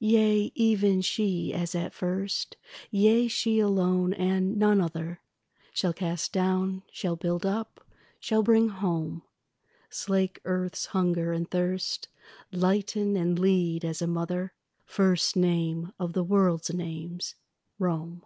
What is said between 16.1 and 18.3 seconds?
the world's names, Rome.